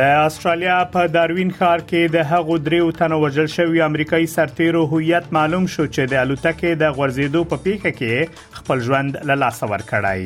د 0.00 0.04
استرالیا 0.26 0.74
په 0.92 1.08
داروین 1.14 1.48
ښار 1.56 1.80
کې 1.88 2.02
د 2.12 2.22
هغو 2.28 2.54
دریو 2.66 2.84
تنو 2.98 3.16
وژل 3.24 3.48
شوی 3.54 3.80
امریکایي 3.86 4.28
سرتیرو 4.34 4.84
هویت 4.92 5.26
معلوم 5.36 5.64
شو 5.72 5.84
چې 5.96 6.06
د 6.12 6.20
الوتکې 6.20 6.78
د 6.82 6.96
غورځېدو 6.98 7.42
په 7.50 7.56
پیښه 7.64 7.90
کې 7.98 8.14
خپل 8.60 8.78
ژوند 8.86 9.10
له 9.30 9.34
لاسه 9.40 9.66
ورکړی 9.72 10.22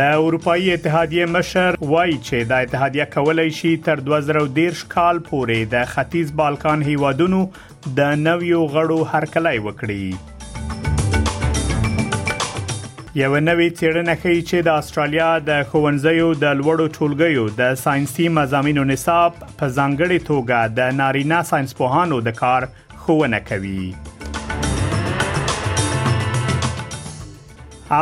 د 0.00 0.10
اروپאי 0.16 0.74
اتحادیه 0.74 1.30
مشر 1.36 1.70
وایي 1.92 2.18
چې 2.18 2.50
د 2.54 2.64
اتحادیه 2.68 3.06
کولای 3.18 3.46
شي 3.60 3.74
تر 3.90 4.04
2013 4.10 4.82
کال 4.96 5.22
پورې 5.30 5.70
د 5.76 5.86
ختیځ 5.94 6.28
بالکان 6.42 6.84
هیوادونو 6.90 7.40
د 8.02 8.20
نویو 8.26 8.66
غړو 8.76 9.00
هرکلای 9.14 9.58
وکړي 9.70 10.02
یو 13.20 13.30
نوې 13.46 13.68
څېړنه 13.78 14.14
ښیي 14.22 14.42
چې 14.48 14.58
د 14.66 14.68
استرالیا 14.80 15.30
د 15.48 15.66
خوندزیو 15.72 16.28
د 16.44 16.54
لوړو 16.60 16.86
ټولګیو 16.96 17.48
د 17.58 17.62
ساينسي 17.84 18.28
مضامینو 18.36 18.84
نصاب 18.92 19.32
په 19.58 19.68
ځانګړې 19.78 20.18
توګه 20.30 20.72
د 20.78 20.96
نارینه 21.00 21.42
ساينس 21.50 21.76
پوهانو 21.82 22.20
د 22.28 22.38
کار 22.40 22.66
خوونه 23.04 23.42
کوي 23.50 23.84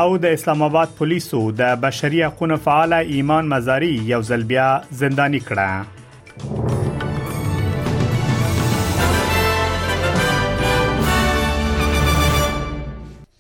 او 0.00 0.06
د 0.25 0.39
اسلام 0.39 0.62
آباد 0.72 0.94
پولیسو 1.02 1.42
د 1.62 1.78
بشري 1.86 2.22
حقوقو 2.30 2.61
فعال 2.69 2.98
ایمان 3.17 3.52
مزاري 3.55 3.95
یو 4.17 4.20
ځل 4.33 4.47
بیا 4.55 4.69
زنداني 5.02 5.42
کړه 5.48 5.98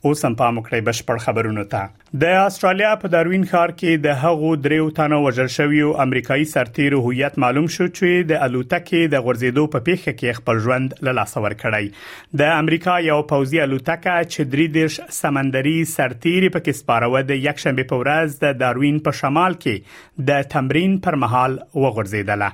اوس 0.08 0.24
هم 0.24 0.34
پام 0.40 0.58
کړئ 0.66 0.78
بشپړ 0.84 1.18
خبرونه 1.22 1.62
ته 1.72 1.88
د 2.22 2.38
استرالیا 2.42 2.92
په 3.02 3.08
داروین 3.14 3.42
ښار 3.50 3.72
کې 3.72 4.04
د 4.06 4.16
هغو 4.20 4.52
دریو 4.66 4.84
تنو 4.98 5.18
وژل 5.24 5.50
شویو 5.56 5.90
امریکایي 6.04 6.46
سرتیرو 6.54 7.00
هویت 7.08 7.36
معلوم 7.44 7.66
شو 7.76 7.86
چې 7.88 8.24
د 8.30 8.40
الوتکې 8.48 9.12
د 9.14 9.26
غورزیدو 9.26 9.66
په 9.74 9.84
پیښه 9.90 10.14
کې 10.20 10.38
خپل 10.40 10.62
ژوند 10.66 10.96
له 11.08 11.14
لاسه 11.18 11.42
ورکړی 11.46 12.38
د 12.42 12.52
امریکا 12.62 12.96
یو 13.10 13.18
پوځي 13.34 13.62
الوتکه 13.66 14.14
چې 14.30 14.52
درې 14.54 14.76
دیش 14.78 15.00
سمندري 15.18 15.76
سرتیري 15.92 16.50
په 16.56 16.64
کې 16.64 16.80
سپارو 16.80 17.22
د 17.32 17.44
یک 17.48 17.62
شنبه 17.66 17.88
په 17.92 18.02
ورځ 18.04 18.42
د 18.46 18.58
داروین 18.64 18.98
په 19.10 19.20
شمال 19.20 19.58
کې 19.60 20.26
د 20.32 20.50
تمرین 20.56 20.98
پر 21.08 21.20
مهال 21.26 21.58
وغورزیدله 21.84 22.50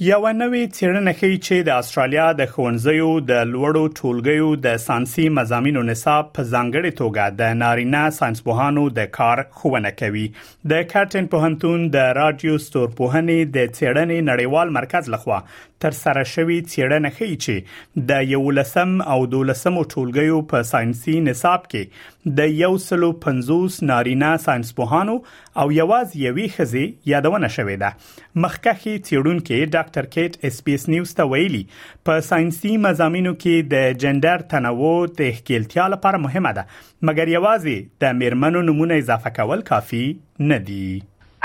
یو 0.02 0.16
نوې 0.32 0.66
څېړنه 0.76 1.12
ښیي 1.18 1.36
چې 1.40 1.66
د 1.66 1.74
استرالیا 1.80 2.24
د 2.38 2.46
خونځیو 2.54 3.10
د 3.26 3.44
لوړو 3.50 3.82
ټولګیو 3.98 4.48
د 4.64 4.80
سانسي 4.84 5.26
مزامینو 5.36 5.82
نصاب 5.90 6.32
په 6.38 6.44
ځانګړې 6.52 6.96
توګه 7.00 7.38
د 7.42 7.54
نارینه 7.60 8.00
ساينسپوهانو 8.16 8.88
د 8.96 9.06
کار 9.18 9.42
خوونه 9.60 9.92
کوي 10.00 10.24
د 10.72 10.82
کارټن 10.94 11.28
پوهنتون 11.36 11.84
د 11.98 12.10
رادیو 12.20 12.58
ستور 12.66 12.88
پوهنې 12.88 13.54
د 13.58 13.70
څېړنې 13.70 14.26
نړیوال 14.30 14.74
مرکز 14.78 15.12
لخوا 15.16 15.38
تر 15.84 15.94
سره 16.00 16.26
شوې 16.32 16.58
څېړنه 16.72 17.14
ښیي 17.18 17.38
چې 17.46 18.04
د 18.10 18.26
یو 18.34 18.42
لسم 18.58 18.98
او 19.14 19.20
دولسم 19.36 19.78
ټولګیو 19.94 20.42
په 20.54 20.68
ساينسي 20.72 21.16
نصاب 21.28 21.70
کې 21.76 22.34
د 22.42 22.52
یو 22.64 22.72
سلو 22.88 23.12
50 23.28 23.78
نارینه 23.94 24.34
ساينسپوهانو 24.48 25.16
او 25.64 25.68
یواز 25.80 26.18
یوې 26.20 26.58
خزي 26.58 26.84
یادونه 27.14 27.52
شوې 27.56 27.80
ده 27.86 28.44
مخکخي 28.46 28.94
څېړونکو 28.98 29.62
ډاکټر 29.84 30.08
کیټ 30.16 30.36
اس 30.48 30.64
پی 30.64 30.74
اس 30.78 30.84
نیوز 30.92 31.10
ته 31.18 31.26
ویلي 31.30 31.60
په 32.08 32.24
ساينسي 32.30 32.72
مزامینو 32.84 33.32
کې 33.42 33.70
د 33.72 34.02
جندر 34.04 34.44
تنوع 34.52 34.96
تحقیقتیا 35.20 35.86
لپاره 35.94 36.20
مهمه 36.26 36.52
ده 36.58 36.66
مګر 37.08 37.32
یوازې 37.36 38.04
د 38.04 38.18
میرمنو 38.22 38.62
نمونه 38.68 38.98
اضافه 39.04 39.34
کول 39.40 39.64
کافي 39.72 40.04
نه 40.52 40.60
دي 40.70 40.86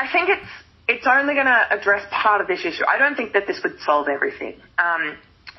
I 0.03 0.07
think 0.13 0.29
it's 0.35 0.55
it's 0.95 1.07
only 1.15 1.33
going 1.39 1.49
to 1.53 1.77
address 1.77 2.05
part 2.13 2.39
of 2.43 2.47
this 2.51 2.61
issue. 2.69 2.85
I 2.93 2.95
don't 3.01 3.17
think 3.21 3.33
that 3.39 3.43
this 3.51 3.59
would 3.65 3.75
solve 3.87 4.07
everything. 4.13 4.53
Um, 4.85 5.03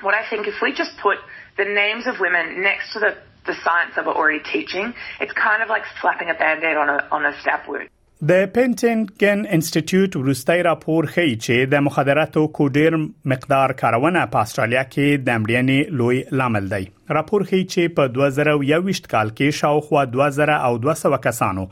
what 0.07 0.17
I 0.19 0.23
think 0.29 0.49
if 0.53 0.57
we 0.67 0.73
just 0.83 0.95
put 1.03 1.21
the 1.61 1.67
names 1.77 2.09
of 2.13 2.19
women 2.27 2.49
next 2.69 2.91
to 2.97 3.03
the 3.07 3.11
the 3.49 3.55
science 3.65 3.93
that 3.97 4.05
we're 4.09 4.19
already 4.23 4.43
teaching, 4.55 4.91
it's 5.25 5.35
kind 5.47 5.61
of 5.65 5.69
like 5.75 5.85
slapping 5.99 6.33
a 6.35 6.37
band-aid 6.45 6.77
on 6.85 6.89
a, 6.97 6.99
on 7.19 7.29
a 7.29 7.31
stab 7.43 7.69
wound. 7.73 7.87
د 8.29 8.41
پینټنګن 8.55 9.39
انسټیټیوټ 9.55 10.15
وروستي 10.17 10.63
راپور 10.65 11.05
ښیي 11.13 11.29
چې 11.45 11.69
د 11.69 11.81
مخدراتو 11.85 12.41
کوډیر 12.57 12.97
مقدار 13.31 13.71
کارونه 13.79 14.25
په 14.35 14.41
استرالیا 14.49 14.81
کې 14.89 15.21
د 15.29 15.39
امریانې 15.39 15.95
لوی 16.01 16.19
لامل 16.41 16.67
دی 16.73 16.79
راپور 17.17 17.45
ښیي 17.47 17.65
چې 17.69 17.95
په 17.99 18.11
2021 18.17 19.01
کال 19.13 19.33
کې 19.39 19.57
شاوخوا 19.61 20.03
2200 20.19 21.19
کسانو 21.23 21.63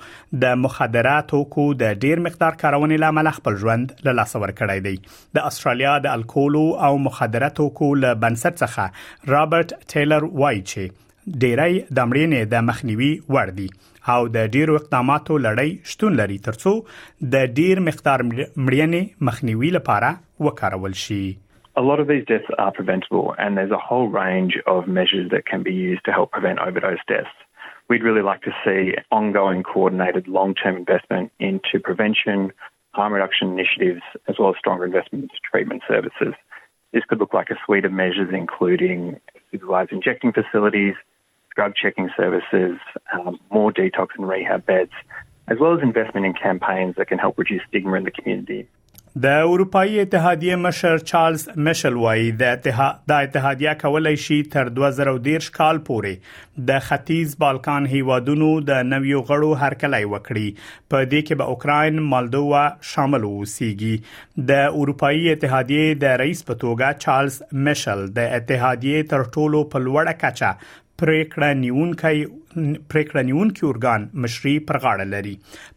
د 0.45 0.55
مخدراتو 0.63 1.41
کو 1.57 1.65
د 1.83 1.93
ډیر 2.07 2.23
مقدار 2.29 2.57
کارونې 2.63 3.03
لامل 3.05 3.29
خپل 3.37 3.59
ژوند 3.65 3.93
له 4.07 4.15
لاسه 4.21 4.41
ورکړی 4.45 4.87
دی 4.87 4.95
د 5.39 5.45
استرالیا 5.51 5.93
د 6.07 6.17
الکولو 6.21 6.63
او 6.89 6.89
مخدراتو 7.09 7.67
کو 7.81 7.91
له 8.05 8.19
بنسټ 8.25 8.65
څخه 8.65 9.35
رابرټ 9.35 9.95
ټیلر 9.95 10.27
وایي 10.41 10.63
چې 10.73 11.05
ډیری 11.41 11.73
د 11.97 12.05
مړینې 12.09 12.41
د 12.51 12.63
مخنیوي 12.69 13.11
وړ 13.33 13.49
دي 13.57 13.67
او 14.13 14.19
د 14.35 14.47
ډیرو 14.55 14.75
اقداماتو 14.79 15.33
لړۍ 15.45 15.71
شتون 15.91 16.15
لري 16.19 16.37
ترڅو 16.47 16.71
د 17.33 17.51
ډیر 17.59 17.79
مقدار 17.87 18.23
مړینې 18.23 19.01
مخنیوي 19.29 19.69
لپاره 19.77 20.09
شي 21.05 21.21
A 21.81 21.83
lot 21.89 21.99
of 22.03 22.07
these 22.11 22.23
deaths 22.31 22.49
are 22.63 22.71
preventable, 22.77 23.27
and 23.41 23.57
there's 23.57 23.73
a 23.75 23.81
whole 23.89 24.07
range 24.15 24.55
of 24.73 24.87
measures 24.99 25.27
that 25.33 25.45
can 25.51 25.61
be 25.67 25.73
used 25.89 26.03
to 26.07 26.15
help 26.17 26.31
prevent 26.37 26.61
overdose 26.67 27.03
deaths. 27.13 27.35
We'd 27.89 28.07
really 28.07 28.25
like 28.31 28.41
to 28.47 28.53
see 28.63 28.79
ongoing 29.19 29.61
coordinated 29.73 30.27
long 30.37 30.51
term 30.61 30.75
investment 30.83 31.31
into 31.49 31.79
prevention, 31.89 32.49
harm 32.99 33.13
reduction 33.17 33.53
initiatives, 33.57 34.03
as 34.29 34.35
well 34.39 34.49
as 34.53 34.59
stronger 34.63 34.89
investment 34.91 35.23
into 35.27 35.39
treatment 35.51 35.81
services. 35.91 36.33
This 36.97 37.05
could 37.09 37.21
look 37.23 37.37
like 37.39 37.53
a 37.55 37.59
suite 37.63 37.85
of 37.89 37.93
measures, 38.03 38.29
including 38.43 38.99
supervised 39.53 39.93
injecting 39.99 40.33
facilities, 40.41 40.97
drug 41.59 41.73
checking 41.83 42.09
services, 42.19 42.75
um, 43.15 43.33
more 43.57 43.71
detox 43.79 44.09
and 44.17 44.25
rehab 44.35 44.61
beds, 44.69 44.95
as 45.51 45.57
well 45.61 45.73
as 45.77 45.81
investment 45.91 46.25
in 46.29 46.33
campaigns 46.47 46.93
that 46.97 47.07
can 47.11 47.19
help 47.27 47.33
reduce 47.43 47.63
stigma 47.69 47.93
in 48.01 48.05
the 48.09 48.15
community. 48.19 48.61
د 49.23 49.25
اروپאי 49.25 49.99
اتحادیه 49.99 50.55
مشر 50.55 50.97
چارلز 51.11 51.47
میشل 51.55 51.93
وایي 52.01 52.25
د 52.41 52.57
اتحاد 52.57 52.99
د 53.11 53.27
اتحادیه 53.27 53.73
کولای 53.83 54.17
شي 54.25 54.37
تر 54.55 54.67
2013 54.79 55.47
کال 55.57 55.79
پورې 55.87 56.67
د 56.69 56.83
ختیځ 56.87 57.33
بالکان 57.43 57.87
هیوادونو 57.93 58.49
د 58.69 58.83
نویو 58.89 59.21
غړو 59.29 59.49
هرکلی 59.63 60.03
وکړي 60.03 60.69
په 60.95 61.07
دې 61.07 61.25
کې 61.29 61.41
به 61.41 61.53
اوکرين 61.55 62.03
مالدووا 62.13 62.63
شامل 62.91 63.25
ووسیږي 63.31 64.45
د 64.51 64.77
اروپאי 64.83 65.23
اتحادیه 65.33 65.97
د 66.05 66.21
رئیس 66.23 66.45
په 66.51 66.59
توګه 66.65 67.05
چارلز 67.07 67.41
میشل 67.69 68.05
د 68.19 68.37
اتحادیه 68.39 69.05
تر 69.15 69.25
ټولو 69.37 69.63
په 69.73 69.83
لوړه 69.87 70.15
کچه 70.25 70.53
پریکړه 71.01 71.57
نیونکي 71.63 72.85
پریکړه 72.93 73.23
نیونکي 73.31 73.65
اورګان 73.71 74.07
مشري 74.23 74.53
پر 74.69 74.79
غاړه 74.85 75.05
لري 75.15 75.33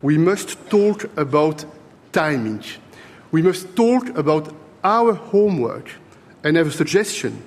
We 0.09 0.15
must 0.27 0.53
talk 0.73 1.03
about 1.23 1.63
timing 2.17 2.55
We 3.31 3.41
must 3.41 3.75
talk 3.77 4.09
about 4.17 4.53
our 4.83 5.13
homework 5.13 5.89
and 6.43 6.57
have 6.57 6.67
a 6.67 6.71
suggestion. 6.71 7.41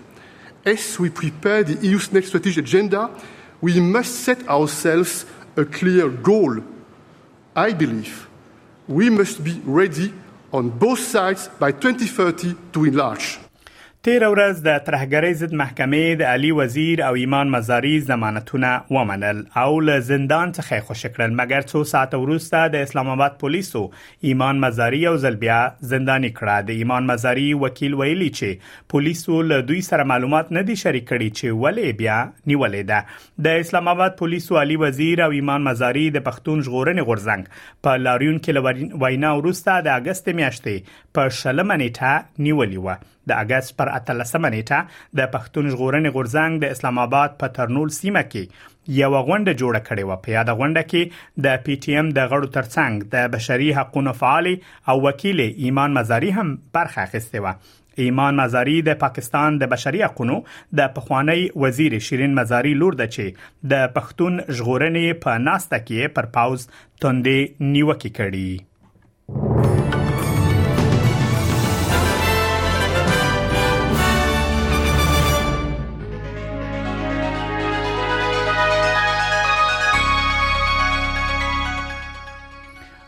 As 0.64 0.98
we 0.98 1.10
prepare 1.10 1.62
the 1.62 1.76
EU's 1.86 2.10
next 2.10 2.28
strategic 2.28 2.64
agenda, 2.64 3.10
we 3.60 3.78
must 3.80 4.20
set 4.24 4.48
ourselves 4.48 5.26
a 5.56 5.64
clear 5.66 6.08
goal. 6.08 6.60
I 7.54 7.74
believe 7.74 8.26
we 8.88 9.10
must 9.10 9.44
be 9.44 9.60
ready 9.64 10.12
on 10.54 10.70
both 10.70 11.00
sides 11.00 11.48
by 11.58 11.72
2030 11.72 12.54
to 12.72 12.84
enlarge. 12.86 13.38
تیر 14.06 14.24
ورځ 14.32 14.58
د 14.64 14.80
ترهګرۍ 14.86 15.36
ضد 15.42 15.54
محکمې 15.58 16.16
د 16.22 16.30
علي 16.32 16.48
وزیر 16.56 17.00
او 17.04 17.12
ایمان 17.20 17.52
مزاري 17.52 17.92
ضمانتونه 18.08 18.72
ومنل 18.96 19.38
او 19.62 19.78
له 19.88 20.02
زندان 20.08 20.50
څخه 20.58 20.84
خوشی 20.88 21.10
کړل 21.12 21.38
مګر 21.38 21.68
څو 21.70 21.80
ساعت 21.92 22.16
وروسته 22.24 22.60
د 22.74 22.82
اسلام 22.88 23.08
آباد 23.12 23.38
پولیسو 23.44 23.82
ایمان 24.30 24.60
مزاري 24.64 25.00
او 25.10 25.14
زلبیا 25.22 25.60
زنداني 25.92 26.30
کړه 26.34 26.68
د 26.72 26.82
ایمان 26.82 27.08
مزاري 27.12 27.46
وکیل 27.62 27.96
ویلي 28.02 28.28
چې 28.40 28.84
پولیسو 28.96 29.40
له 29.54 29.64
دوی 29.72 29.80
سره 29.88 30.08
معلومات 30.12 30.52
نه 30.58 30.64
دي 30.72 30.76
شریک 30.82 31.08
کړي 31.12 31.40
چې 31.40 31.58
ولې 31.64 31.98
بیا 32.02 32.20
نیولې 32.26 32.92
ده 32.92 33.48
د 33.48 33.64
اسلام 33.66 33.90
آباد 33.94 34.18
پولیسو 34.20 34.60
علي 34.64 34.78
وزیر 34.84 35.24
او 35.30 35.30
ایمان 35.40 35.66
مزاري 35.70 36.04
د 36.18 36.26
پښتون 36.28 36.68
ژغورنې 36.68 37.10
غورزنګ 37.10 37.82
په 37.88 38.04
لاریون 38.04 38.38
کې 38.46 39.02
وینا 39.06 39.34
ورسته 39.42 39.80
د 39.90 39.92
اگست 39.96 40.30
میاشتې 40.34 40.94
په 41.14 41.36
شلمنېټه 41.40 42.46
نیولې 42.50 42.88
و 42.88 43.12
د 43.28 43.36
اگست 43.44 43.76
پر 43.80 43.90
13مه 44.08 44.50
نیټه 44.54 44.80
د 45.20 45.30
پښتون 45.34 45.68
ژغورنې 45.74 46.10
غورځنګ 46.16 46.58
د 46.64 46.74
اسلام 46.76 46.98
آباد 47.04 47.36
په 47.42 47.54
ترنول 47.58 47.92
سیمه 47.98 48.22
کې 48.32 48.72
یو 49.00 49.08
غونډه 49.12 49.56
جوړه 49.62 49.80
کړې 49.86 50.04
و 50.10 50.16
په 50.26 50.34
یاد 50.36 50.50
غونډه 50.58 50.90
کې 50.90 51.46
د 51.46 51.62
پی 51.68 51.76
ټی 51.86 51.94
ایم 51.98 52.10
د 52.18 52.26
غړو 52.32 52.50
ترڅنګ 52.56 53.14
د 53.14 53.32
بشري 53.36 53.70
حقوقو 53.78 54.14
فعال 54.22 54.50
او 54.92 54.96
وکیل 55.06 55.44
ایمان 55.68 55.96
مزاری 55.98 56.34
هم 56.40 56.52
برخه 56.78 57.06
اخیستې 57.06 57.40
و 57.44 57.82
ایمان 58.04 58.38
مزاری 58.42 58.76
د 58.90 59.00
پاکستان 59.06 59.58
د 59.62 59.70
بشري 59.74 60.02
حقوقو 60.08 60.38
د 60.82 60.92
پخوانی 60.98 61.46
وزیر 61.64 61.98
شیرین 62.10 62.34
مزاری 62.40 62.74
لور 62.82 63.00
ده 63.00 63.08
چې 63.16 63.72
د 63.74 63.88
پښتون 63.96 64.38
ژغورنې 64.60 65.24
په 65.26 65.40
ناسته 65.48 65.82
کې 65.88 66.14
پر 66.20 66.30
پاوز 66.38 66.68
توندې 66.76 67.68
نیوکه 67.74 68.12
کړې 68.18 68.73